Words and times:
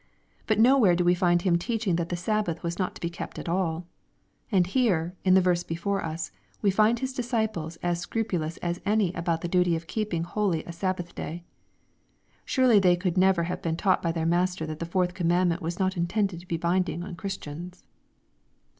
But 0.47 0.57
nowhere 0.59 0.95
do 0.95 1.03
we 1.03 1.13
find 1.13 1.43
Him 1.43 1.59
teaching 1.59 1.95
that 1.97 2.09
the 2.09 2.15
Sabbath 2.15 2.63
was 2.63 2.79
not 2.79 2.95
to 2.95 3.01
be 3.01 3.07
kept 3.07 3.37
at 3.37 3.47
alL 3.47 3.85
And 4.51 4.65
here, 4.65 5.15
in 5.23 5.35
the 5.35 5.41
verse 5.45 5.61
before 5.61 6.03
us, 6.03 6.31
we 6.59 6.71
find 6.71 6.97
His 6.97 7.13
disciples 7.13 7.75
as 7.83 7.99
scrupulous 7.99 8.57
as 8.63 8.81
any 8.83 9.13
about 9.13 9.41
the 9.41 9.47
duty 9.47 9.75
of 9.75 9.85
keep 9.85 10.11
ing 10.11 10.23
holy 10.23 10.63
a 10.63 10.71
Sabbath 10.71 11.13
Day. 11.13 11.43
Surely 12.45 12.79
they 12.79 12.95
could 12.95 13.15
never 13.15 13.43
have 13.43 13.61
been 13.61 13.77
taught 13.77 14.01
by 14.01 14.11
their 14.11 14.25
Master 14.25 14.65
that 14.65 14.79
the 14.79 14.87
fourth 14.87 15.13
command 15.13 15.49
ment 15.49 15.61
was 15.61 15.77
not 15.77 15.95
intended 15.95 16.39
to 16.39 16.47
be 16.47 16.57
binding 16.57 17.03
on 17.03 17.15
Christians. 17.15 17.83